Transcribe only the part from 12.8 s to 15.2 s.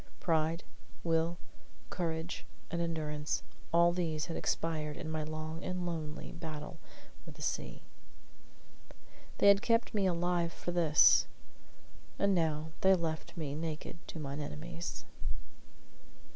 they left me naked to mine enemies.